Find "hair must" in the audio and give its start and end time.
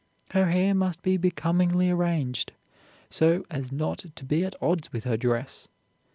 0.49-1.03